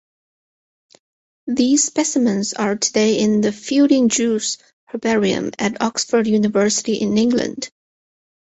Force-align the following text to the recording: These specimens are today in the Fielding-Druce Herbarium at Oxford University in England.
These 1.45 1.83
specimens 1.83 2.53
are 2.55 2.75
today 2.75 3.19
in 3.19 3.41
the 3.41 3.51
Fielding-Druce 3.51 4.57
Herbarium 4.85 5.51
at 5.59 5.79
Oxford 5.79 6.25
University 6.25 6.95
in 6.95 7.19
England. 7.19 7.69